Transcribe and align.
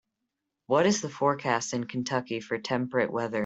What 0.65 0.87
is 0.87 1.01
the 1.03 1.09
forecast 1.11 1.75
in 1.75 1.83
Kentucky 1.83 2.39
for 2.39 2.57
temperate 2.57 3.11
weather 3.13 3.39